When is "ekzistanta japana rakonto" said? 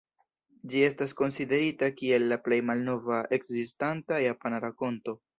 3.39-5.15